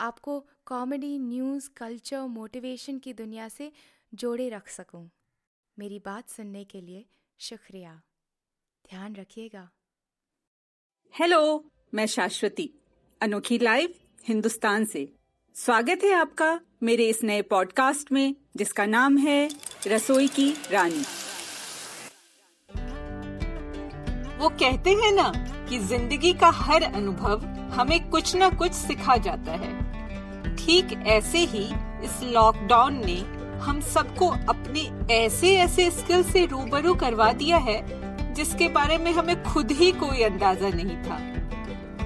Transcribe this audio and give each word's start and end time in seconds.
आपको 0.00 0.46
comedy 0.66 1.18
news 1.18 1.70
culture 1.76 2.20
motivation 2.20 2.98
की 2.98 3.12
दुनिया 3.12 3.48
से 3.48 3.72
जोड़े 4.14 4.48
रख 4.48 4.68
सकूँ। 4.68 5.10
मेरी 5.78 5.98
बात 5.98 6.28
सुनने 6.28 6.64
के 6.64 6.80
लिए 6.80 7.04
शुक्रिया। 7.38 8.02
ध्यान 8.90 9.14
रखिएगा। 9.16 9.70
हेलो 11.14 11.70
मैं 11.94 12.06
शाश्वती, 12.06 12.70
अनोखी 13.20 13.58
लाइव 13.58 13.94
हिंदुस्तान 14.28 14.84
से। 14.84 15.12
स्वागत 15.56 16.04
है 16.04 16.12
आपका 16.12 16.60
मेरे 16.82 17.08
इस 17.08 17.22
नए 17.24 17.42
पॉडकास्ट 17.42 18.12
में, 18.12 18.34
जिसका 18.56 18.86
नाम 18.86 19.16
है 19.18 19.50
रसोई 19.86 20.28
की 20.28 20.50
रानी। 20.70 21.04
वो 24.38 24.48
कहते 24.48 24.90
हैं 24.90 25.12
ना 25.12 25.32
कि 25.68 25.78
ज़िंदगी 25.78 26.32
का 26.32 26.50
हर 26.50 26.82
अनुभव 26.82 27.44
हमें 27.74 28.10
कुछ 28.10 28.36
न 28.36 28.56
कुछ 28.56 28.72
सिखा 28.72 29.16
जाता 29.16 29.52
है। 29.52 29.83
ठीक 30.64 30.92
ऐसे 31.06 31.38
ही 31.38 31.64
इस 32.04 32.20
लॉकडाउन 32.24 32.94
ने 33.06 33.16
हम 33.60 33.80
सबको 33.80 34.26
अपने 34.48 34.80
ऐसे 35.14 35.54
ऐसे 35.56 35.90
स्किल 35.90 36.22
से 36.22 36.44
रूबरू 36.46 36.94
करवा 36.94 37.32
दिया 37.32 37.56
है, 37.56 37.82
जिसके 38.34 38.68
बारे 38.68 38.96
में 38.98 39.12
हमें 39.12 39.42
खुद 39.44 39.70
ही 39.70 39.90
कोई 39.92 40.22
अंदाज़ा 40.22 40.68
नहीं 40.68 40.96
था। 41.02 41.18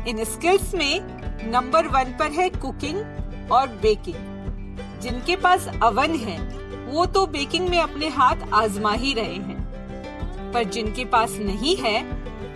इन 0.09 0.25
स्किल्स 0.25 0.75
में 0.75 1.51
नंबर 1.51 1.87
वन 1.87 2.15
पर 2.19 2.33
है 2.33 2.49
कुकिंग 2.51 3.51
और 3.53 3.69
बेकिंग 3.83 5.01
जिनके 5.01 5.37
पास 5.37 5.69
अवन 5.83 6.15
है, 6.17 6.39
वो 6.87 7.07
तो 7.07 7.27
बेकिंग 7.27 7.69
में 7.69 7.79
अपने 7.79 8.09
हाथ 8.09 8.49
आजमा 8.55 8.93
ही 8.93 9.13
रहे 9.15 9.35
हैं। 9.35 10.53
पर 10.53 10.65
जिनके 10.65 11.05
पास 11.05 11.37
नहीं 11.41 11.77
है, 11.77 12.03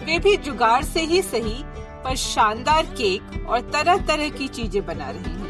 वे 0.04 0.18
भी 0.18 0.36
जुगाड़ 0.36 0.82
से 0.84 1.00
ही 1.00 1.22
सही, 1.22 1.62
पर 2.04 2.16
शानदार 2.16 2.86
केक 2.92 3.46
और 3.48 3.60
तरह 3.70 4.06
तरह 4.06 4.28
की 4.28 4.48
चीज़ें 4.48 4.84
बना 4.86 5.10
रहे 5.10 5.22
हैं। 5.22 5.41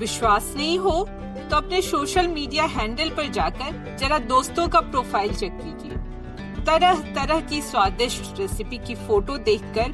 विश्वास 0.00 0.52
नहीं 0.56 0.78
हो 0.78 1.02
तो 1.50 1.56
अपने 1.56 1.80
सोशल 1.82 2.28
मीडिया 2.28 2.64
हैंडल 2.68 3.10
पर 3.10 3.28
जाकर 3.30 3.96
जरा 4.00 4.18
दोस्तों 4.26 4.66
का 4.68 4.80
प्रोफ़ाइल 4.82 5.34
चेक 5.34 5.52
कीजिए। 5.54 6.64
तरह 6.64 7.00
तरह 7.14 7.40
की 7.40 7.60
स्वादिष्ट 7.62 8.38
रेसिपी 8.38 8.78
की 8.78 8.94
फ़ोटो 8.96 9.36
देखकर 9.40 9.92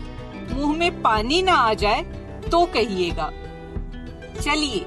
मुँह 0.51 0.77
में 0.79 1.03
पानी 1.03 1.43
ना 1.43 1.55
आ 1.55 1.73
जाए 1.75 2.03
तो 2.45 2.65
कहिएगा। 2.75 3.31
चलिए, 4.37 4.85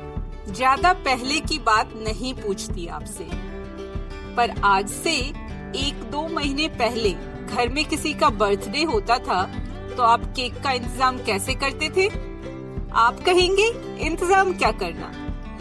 ज़्यादा 0.49 0.93
पहले 0.95 1.39
की 1.41 1.59
बात 1.61 1.93
नहीं 1.97 2.33
पूछती 2.35 2.87
आपसे। 2.89 3.27
पर 4.35 4.53
आज 4.65 4.89
से 4.89 5.15
एक 5.77 6.03
दो 6.11 6.27
महीने 6.29 6.67
पहले 6.77 7.11
घर 7.45 7.69
में 7.69 7.83
किसी 7.85 8.13
का 8.13 8.29
बर्थडे 8.31 8.83
होता 8.83 9.17
था 9.19 9.43
तो 9.89 10.03
आप 10.03 10.25
केक 10.35 10.61
का 10.63 10.71
इंतज़ाम 10.71 11.17
कैसे 11.17 11.53
करते 11.55 11.89
थे? 11.89 12.07
आप 12.93 13.19
कहेंगे, 13.19 13.67
इंतज़ाम 13.99 14.53
क्या 14.53 14.71
करना? 14.71 15.11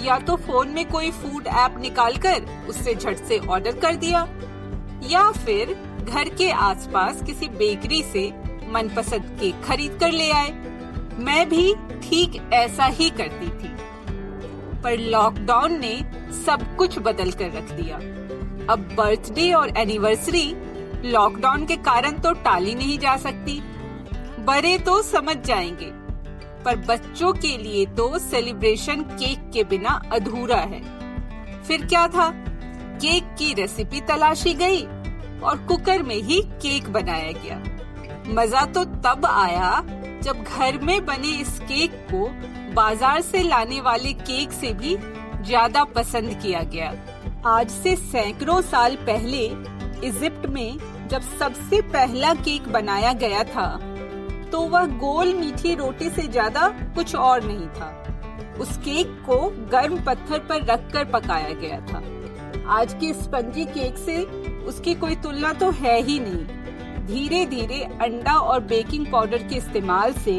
या 0.04 0.18
तो 0.18 0.36
फ़ोन 0.36 0.68
में 0.68 0.88
कोई 0.88 1.10
फ़ूड 1.10 1.46
ऐप 1.46 1.78
निकालकर 1.78 2.66
उससे 2.68 2.94
झट 2.94 3.16
से 3.16 3.38
ऑर्डर 3.38 3.72
कर 3.72 3.96
दिया, 3.96 4.28
या 5.02 5.30
फिर 5.30 5.74
घर 6.08 6.28
के 6.28 6.50
आसपास 6.50 7.22
किसी 7.22 7.48
बेकरी 7.48 8.02
से 8.02 8.32
मनपसंद 8.68 9.36
केक 9.40 9.62
खरीद 9.62 9.98
कर 10.00 10.12
ले 10.12 10.30
आए। 10.30 10.50
मैं 11.18 11.48
भी 11.48 11.74
ठीक 11.74 12.50
ऐसा 12.52 12.84
ही 12.84 13.10
करती 13.10 13.46
थी। 13.46 13.76
पर 14.82 14.98
लॉकडाउन 14.98 15.78
ने 15.80 15.96
सब 16.46 16.76
कुछ 16.76 16.98
बदल 16.98 17.30
कर 17.30 17.52
रख 17.52 17.70
दिया। 17.72 17.96
अब 18.72 18.94
बर्थडे 18.96 19.52
और 19.52 19.76
एनिवर्सरी 19.76 20.54
लॉकडाउन 21.04 21.66
के 21.66 21.76
कारण 21.76 22.10
तो 22.10 22.32
टाली 22.32 22.74
नहीं 22.74 22.98
जा 22.98 23.16
सकती। 23.16 23.60
बड़े 24.38 24.78
तो 24.78 25.02
समझ 25.02 25.36
जाएँगे। 25.36 25.97
पर 26.68 26.76
बच्चों 26.78 27.32
के 27.34 27.56
लिए 27.58 27.84
तो 27.96 28.18
सेलिब्रेशन 28.20 29.02
केक 29.02 29.50
के 29.52 29.62
बिना 29.64 29.90
अधूरा 30.12 30.56
है। 30.62 30.80
फिर 31.64 31.84
क्या 31.86 32.06
था? 32.08 32.28
केक 33.02 33.24
की 33.38 33.52
रेसिपी 33.54 34.00
तलाशी 34.00 34.52
गई 34.54 34.82
और 35.40 35.64
कुकर 35.68 36.02
में 36.02 36.14
ही 36.16 36.40
केक 36.62 36.88
बनाया 36.92 37.32
गया। 37.34 37.56
मज़ा 38.34 38.64
तो 38.66 38.84
तब 38.84 39.26
आया 39.26 39.70
जब 40.22 40.42
घर 40.44 40.78
में 40.78 41.04
बने 41.06 41.30
इस 41.40 41.58
केक 41.62 41.92
को 42.12 42.26
बाज़ार 42.74 43.20
से 43.20 43.42
लाने 43.42 43.80
वाले 43.80 44.12
केक 44.12 44.52
से 44.52 44.72
भी 44.74 44.96
ज़्यादा 44.96 45.84
पसंद 45.96 46.38
किया 46.42 46.62
गया। 46.74 46.92
आज 47.46 47.70
से 47.72 47.96
सैकड़ों 47.96 48.60
साल 48.64 48.96
पहले 49.06 49.44
इजिप्ट 50.08 50.46
में 50.48 50.78
जब 51.08 51.36
सबसे 51.38 51.80
पहला 51.92 52.34
केक 52.36 52.68
बनाया 52.68 53.12
गया 53.18 53.44
था 53.46 53.68
तो 54.50 54.60
वह 54.68 54.84
गोल 54.98 55.34
मीठी 55.34 55.74
रोटी 55.74 56.08
से 56.10 56.22
ज़्यादा 56.24 56.68
कुछ 56.94 57.14
और 57.16 57.44
नहीं 57.44 57.66
था। 57.70 58.56
उस 58.60 58.76
केक 58.78 59.08
को 59.26 59.38
गर्म 59.72 59.98
पत्थर 60.04 60.38
पर 60.48 60.64
रखकर 60.64 61.04
पकाया 61.10 61.52
गया 61.54 61.80
था। 61.82 62.02
आज 62.72 62.94
के 62.94 63.12
स्पंजी 63.14 63.64
केक 63.66 63.98
से 63.98 64.22
उसकी 64.68 64.94
कोई 64.94 65.16
तुलना 65.16 65.52
तो 65.52 65.70
है 65.72 66.00
ही 66.02 66.18
नहीं। 66.20 67.06
धीरे 67.06 67.44
धीरे 67.46 67.82
अंडा 68.02 68.32
और 68.32 68.60
बेकिंग 68.64 69.06
पाउडर 69.12 69.42
के 69.42 69.56
इस्तेमाल 69.56 70.12
से 70.14 70.36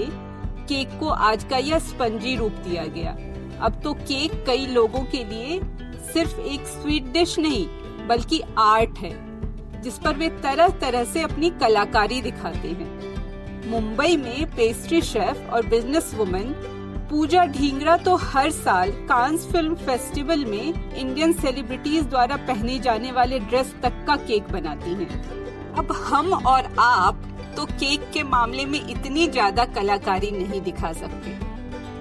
केक 0.70 1.00
को 1.00 1.08
आज 1.08 1.44
का 1.44 1.58
यह 1.58 1.80
स्पंजी 1.82 2.36
रूप 2.36 2.52
दिया 2.64 2.86
गया। 2.88 3.18
अब 3.62 3.80
तो 3.84 3.94
केक 3.94 4.44
कई 4.48 4.66
लोगों 4.68 5.04
के 5.06 5.24
लिए 5.26 5.60
सिर्फ़ 6.14 6.40
एक 6.42 6.68
स्वीट 6.68 7.12
डिश 7.14 7.38
नहीं, 7.40 7.66
बल्कि 8.08 8.42
आर्ट 8.58 9.00
है, 9.00 9.12
जिस 9.82 9.98
पर 10.00 10.16
वे 10.16 10.30
तरह 10.44 10.70
तरह 10.82 11.04
से 11.06 11.22
अपनी 11.22 11.50
कलाकारी 11.60 12.22
दिखाते 12.22 12.68
हैं। 12.70 12.99
मुंबई 13.68 14.16
में 14.18 14.46
पेस्ट्री 14.52 15.02
शेफ 15.02 15.50
और 15.54 15.66
बिज़नेस 15.68 16.14
वुमेन 16.16 16.54
पूजा 17.10 17.44
ढींगरा 17.48 17.96
तो 17.98 18.16
हर 18.16 18.50
साल 18.52 18.92
कांस 19.08 19.48
फ़िल्म 19.52 19.76
फेस्टिवल 19.78 20.46
में 20.46 20.96
इंडियन 20.96 21.34
सेलिब्रिटीज 21.34 22.06
द्वारा 22.06 22.36
पहने 22.48 22.78
जाने 22.80 23.12
वाले 23.12 23.40
ड्रेस 23.40 23.74
तक 23.84 24.04
का 24.08 24.16
केक 24.18 24.52
बनाती 24.52 24.94
हैं। 24.94 25.10
अब 25.74 25.92
हम 26.04 26.34
और 26.34 26.74
आप 26.80 27.22
तो 27.58 27.66
केक 27.66 28.10
के 28.14 28.24
मामले 28.26 28.66
में 28.66 28.80
इतनी 28.80 29.28
ज़्यादा 29.28 29.66
कलाकारी 29.76 30.32
नहीं 30.32 30.62
दिखा 30.62 30.92
सकते। 30.94 31.38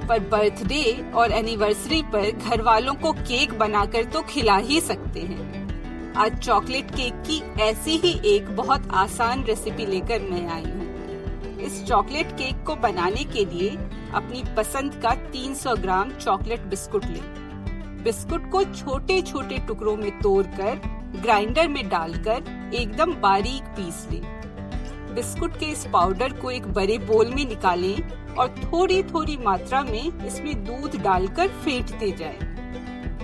पर 0.09 0.21
बर्थडे 0.31 0.83
और 1.15 1.33
एनिवर्सरी 1.33 2.03
पर 2.13 2.31
घर 2.33 2.63
वालों 2.63 2.95
को 2.95 3.13
केक 3.13 3.59
बनाकर 3.59 4.05
तो 4.05 4.23
खिला 4.29 4.57
ही 4.59 4.81
सकते 4.81 5.21
हैं। 5.23 6.15
आज 6.17 6.39
चॉकलेट 6.39 6.91
केक 6.91 7.23
की 7.27 7.43
ऐसी 7.63 7.97
ही 7.97 8.19
एक 8.27 8.57
बहुत 8.57 8.89
आसान 8.97 9.45
रेसिपी 9.45 9.87
लेकर 9.87 10.21
मैं 10.23 10.47
आई 10.49 10.63
हूँ। 10.63 10.88
इस 11.61 11.85
चॉकलेट 11.87 12.33
केक 12.33 12.63
को 12.67 12.75
बनाने 12.77 13.25
के 13.27 13.45
लिए 13.45 13.71
अपनी 14.15 14.43
पसंद 14.57 14.95
का 15.03 15.15
300 15.33 15.77
ग्राम 15.79 16.11
चॉकलेट 16.15 16.61
बिस्कुट 16.67 17.05
लें। 17.05 18.03
बिस्कुट 18.05 18.51
को 18.51 18.63
छोटे 18.65 19.21
छोटे 19.23 19.59
टुकड़ों 19.59 19.97
में 19.97 20.11
तोड़कर, 20.21 20.81
ग्राइंडर 21.17 21.69
में 21.69 21.89
डालकर 21.89 22.71
एकदम 22.75 23.15
बारीक 23.21 23.63
पीस 23.77 24.07
लें। 24.11 25.15
बिस्कुट 25.15 25.57
के 25.59 25.67
इस 25.67 25.87
पाउडर 25.93 26.33
को 26.33 26.51
एक 26.51 26.67
बड़े 26.75 26.99
बोल 27.07 27.35
में 27.35 27.45
निकालें 27.45 28.35
और 28.35 28.49
थोड़ी 28.63 29.03
थोड़ी 29.05 29.37
मात्रा 29.37 29.83
में 29.83 30.27
इसमें 30.27 30.55
दूध 30.65 30.97
डालकर 31.03 31.49
फेंटते 31.65 32.11
जाएँ। 32.19 32.39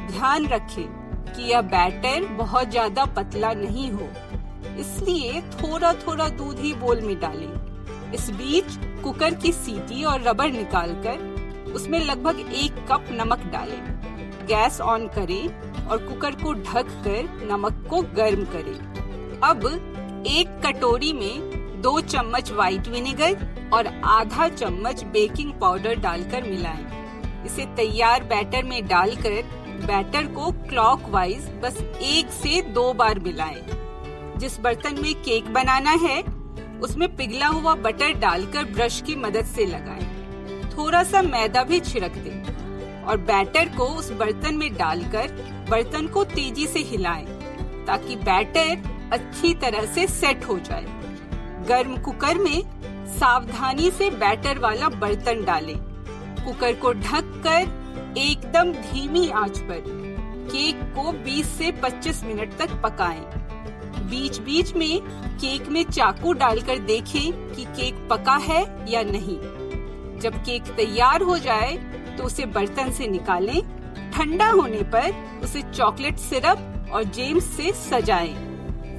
ध्यान 0.09 0.47
रखें 0.47 0.87
कि 1.27 1.43
यह 1.43 1.61
बैटर 1.69 2.27
बहुत 2.35 2.71
ज़्यादा 2.71 3.05
पतला 3.17 3.53
नहीं 3.55 3.91
हो, 3.91 4.09
इसलिए 4.81 5.41
थोड़ा 5.53 5.93
थोड़ा 5.99 6.29
दूध 6.31 6.59
ही 6.61 6.75
बोल 6.75 7.01
में 7.01 7.19
डालें। 7.21 7.49
इस 8.15 8.31
बीच 8.31 8.79
कुकर 9.03 9.35
की 9.35 9.53
सीटी 9.53 10.05
और 10.05 10.23
रबर 10.23 10.51
निकालकर 10.51 11.73
उसमें 11.75 11.99
लगभग 12.01 12.41
एक 12.41 12.85
कप 12.91 13.05
नमक 13.11 13.39
डालें। 13.53 13.81
गैस 14.47 14.81
ऑन 14.81 15.07
करें 15.09 15.87
और 15.87 15.99
कुकर 15.99 16.35
को 16.35 16.53
ढक 16.55 16.89
कर 17.05 17.47
नमक 17.51 17.87
को 17.91 18.01
गर्म 18.17 18.45
करें। 18.45 19.41
अब 19.41 19.67
एक 20.27 20.61
कटोरी 20.67 21.13
में 21.13 21.81
दो 21.83 22.01
चम्मच 22.01 22.51
व्हाइट 22.53 22.89
विनेगर 22.89 23.71
और 23.73 23.87
आधा 24.05 24.49
चम्मच 24.49 25.03
बेकिंग 25.05 25.53
पाउडर 25.53 25.95
डालकर 25.95 26.43
मिलाएँ। 26.43 27.45
इसे 27.47 27.65
तैयार 27.77 28.25
बैटर 28.25 28.65
में 28.65 28.87
डालकर 28.89 29.43
बैटर 29.87 30.27
को 30.27 30.51
क्लॉकवाइज 30.69 31.49
बस 31.63 31.83
एक 32.03 32.31
से 32.33 32.63
दो 32.63 32.93
बार 32.93 33.19
मिलाएँ। 33.19 33.63
जिस 34.39 34.61
बर्तन 34.61 35.03
में 35.03 35.15
केक 35.15 35.53
बनाना 35.53 35.91
है 36.03 36.23
उसमें 36.81 37.15
पिघला 37.17 37.47
हुआ 37.47 37.75
बटर 37.77 38.13
डालकर 38.21 38.65
ब्रश 38.65 39.01
की 39.01 39.15
मदद 39.17 39.45
से 39.47 39.67
लगाएँ। 39.67 40.73
थोड़ा 40.73 41.03
सा 41.05 41.23
मैदा 41.23 41.63
भी 41.65 41.81
छिड़क 41.81 42.17
दें 42.19 43.05
और 43.05 43.17
बैटर 43.23 43.69
को 43.77 43.85
उस 43.99 44.11
बर्तन 44.13 44.55
में 44.55 44.73
डालकर 44.77 45.31
बर्तन 45.71 46.07
को 46.07 46.25
तेज़ी 46.25 46.67
से 46.67 46.81
हिलाएँ, 46.81 47.25
ताकि 47.87 48.17
बैटर 48.17 48.93
अच्छी 49.13 49.55
तरह 49.55 49.87
से 49.87 50.07
सेट 50.09 50.45
हो 50.45 50.59
जाए 50.61 50.87
गर्म 51.69 51.97
कुकर 51.97 52.39
में 52.39 52.63
सावधानी 53.19 53.91
से 53.91 54.11
बैटर 54.13 54.59
वाला 54.59 54.89
बर्तन 54.91 55.45
डालें। 55.45 55.77
कुकर 56.45 56.73
को 56.75 56.93
ढककर 56.93 58.15
एकदम 58.19 58.73
धीमी 58.73 59.29
आँच 59.33 59.59
पर 59.61 59.85
केक 60.47 60.81
को 60.97 61.13
20 61.25 61.47
से 61.59 61.71
25 61.83 62.23
मिनट 62.25 62.57
तक 62.59 62.73
पकाएँ। 62.83 63.21
बीच 64.05 64.39
बीच 64.39 64.73
में 64.73 65.01
केक 65.37 65.69
में 65.69 65.83
चाकू 65.85 66.33
डालकर 66.33 66.79
देखें 66.79 67.33
कि 67.55 67.65
केक 67.65 68.07
पका 68.11 68.37
है 68.43 68.63
या 68.93 69.03
नहीं। 69.03 69.39
जब 70.21 70.37
केक 70.37 70.75
तैयार 70.77 71.23
हो 71.23 71.39
जाए 71.39 71.73
तो 72.17 72.25
उसे 72.25 72.47
बर्तन 72.47 72.91
से 72.93 73.07
निकालें, 73.07 73.61
ठंडा 74.13 74.51
होने 74.51 74.83
पर 74.95 75.13
उसे 75.43 75.63
चॉकलेट 75.63 76.19
सिरप 76.19 76.91
और 76.93 77.05
जेम्स 77.05 77.45
से 77.57 77.73
सजाएँ। 77.81 78.35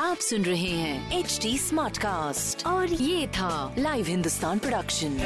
आप 0.00 0.18
सुन 0.28 0.42
रहे 0.44 0.68
हैं 0.76 1.18
एच 1.18 1.38
डी 1.42 1.56
स्मार्ट 1.58 1.98
कास्ट 1.98 2.66
और 2.66 2.92
ये 2.92 3.26
था 3.36 3.74
live 3.78 4.06
Hindustan 4.06 4.58
production 4.58 5.18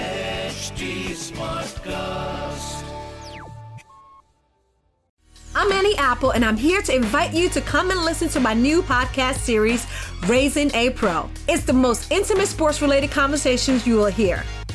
I'm 5.56 5.72
Annie 5.72 5.96
Apple, 6.04 6.30
and 6.30 6.44
I'm 6.44 6.56
here 6.56 6.82
to 6.82 6.94
invite 6.94 7.32
you 7.32 7.48
to 7.50 7.60
come 7.60 7.92
and 7.92 8.04
listen 8.04 8.28
to 8.30 8.40
my 8.40 8.54
new 8.54 8.82
podcast 8.82 9.44
series, 9.50 9.86
Raising 10.26 10.74
a 10.74 10.90
Pro. 10.90 11.14
It's 11.48 11.64
the 11.64 11.72
most 11.74 12.10
intimate 12.10 12.48
sports 12.48 12.82
related 12.82 13.12
conversations 13.12 13.86
you 13.86 13.96
will 13.96 14.14
hear. 14.20 14.42